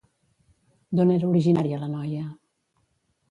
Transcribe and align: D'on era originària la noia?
D'on 0.99 1.11
era 1.17 1.29
originària 1.33 1.79
la 1.83 1.89
noia? 1.91 2.25